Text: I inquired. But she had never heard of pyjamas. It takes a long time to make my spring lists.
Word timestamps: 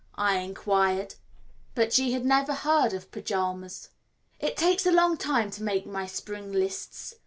I 0.15 0.37
inquired. 0.39 1.13
But 1.75 1.93
she 1.93 2.13
had 2.13 2.25
never 2.25 2.55
heard 2.55 2.91
of 2.91 3.11
pyjamas. 3.11 3.89
It 4.39 4.57
takes 4.57 4.87
a 4.87 4.91
long 4.91 5.15
time 5.15 5.51
to 5.51 5.61
make 5.63 5.85
my 5.85 6.07
spring 6.07 6.51
lists. 6.51 7.13